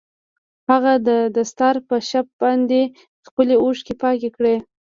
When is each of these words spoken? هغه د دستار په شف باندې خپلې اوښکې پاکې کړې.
هغه 0.69 0.93
د 1.07 1.09
دستار 1.35 1.75
په 1.87 1.95
شف 2.09 2.27
باندې 2.41 2.81
خپلې 3.27 3.55
اوښکې 3.63 3.93
پاکې 4.03 4.29
کړې. 4.37 4.55